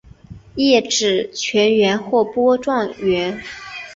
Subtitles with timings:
[0.55, 3.39] 叶纸全缘或波状缘。